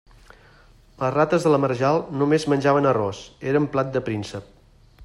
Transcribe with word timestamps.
Les 1.01 1.13
rates 1.15 1.45
de 1.47 1.51
la 1.55 1.59
marjal 1.65 2.01
només 2.23 2.49
menjaven 2.55 2.93
arròs; 2.95 3.21
eren 3.53 3.71
plat 3.77 3.95
de 3.99 4.07
príncep. 4.11 4.55